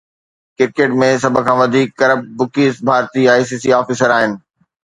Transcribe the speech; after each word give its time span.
cricket 0.57 0.91
۾ 1.03 1.07
سڀ 1.23 1.35
کان 1.45 1.55
وڌيڪ 1.61 1.89
ڪرپٽ 1.99 2.25
بکيز 2.37 2.73
ڀارتي، 2.87 3.21
آءِ 3.33 3.41
سي 3.49 3.57
سي 3.63 3.69
آفيسر 3.79 4.09
آهن 4.17 4.31